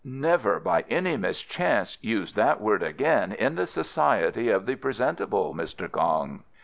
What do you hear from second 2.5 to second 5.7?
word again in the society of the presentable,